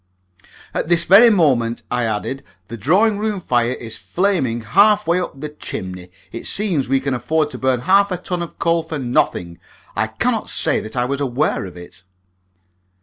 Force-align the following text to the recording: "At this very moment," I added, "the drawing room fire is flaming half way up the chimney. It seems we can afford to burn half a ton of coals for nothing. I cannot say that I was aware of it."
"At 0.73 0.87
this 0.87 1.03
very 1.03 1.29
moment," 1.29 1.83
I 1.91 2.05
added, 2.05 2.43
"the 2.69 2.75
drawing 2.75 3.19
room 3.19 3.39
fire 3.39 3.73
is 3.79 3.97
flaming 3.99 4.61
half 4.61 5.05
way 5.05 5.19
up 5.19 5.39
the 5.39 5.49
chimney. 5.49 6.09
It 6.31 6.47
seems 6.47 6.87
we 6.89 6.99
can 6.99 7.13
afford 7.13 7.51
to 7.51 7.59
burn 7.59 7.81
half 7.81 8.09
a 8.11 8.17
ton 8.17 8.41
of 8.41 8.57
coals 8.57 8.87
for 8.89 8.97
nothing. 8.97 9.59
I 9.95 10.07
cannot 10.07 10.49
say 10.49 10.79
that 10.79 10.97
I 10.97 11.05
was 11.05 11.21
aware 11.21 11.65
of 11.65 11.77
it." 11.77 12.01